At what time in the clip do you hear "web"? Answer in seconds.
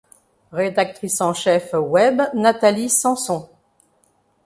1.75-2.23